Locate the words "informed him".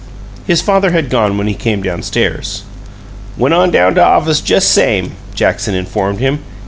5.75-6.39